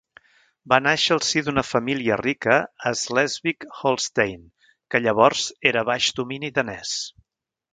Va 0.71 0.77
nàixer 0.83 1.11
al 1.15 1.19
si 1.25 1.43
d'una 1.49 1.63
família 1.71 2.17
rica 2.21 2.57
a 2.91 2.93
Slesvig-Holstein, 3.01 4.43
que 4.95 5.03
llavors 5.07 5.45
era 5.73 5.85
baix 5.91 6.09
domini 6.23 6.51
danés. 6.61 6.99